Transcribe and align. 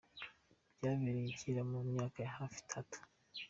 Byahereye 0.75 1.31
kera 1.39 1.61
mu 1.71 1.79
myaka 1.89 2.19
hafi 2.37 2.57
itatu. 2.65 2.97